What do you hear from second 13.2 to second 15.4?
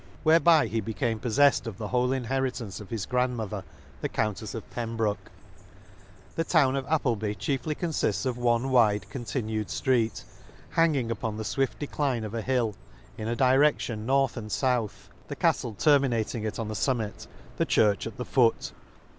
a direction north and fouth; the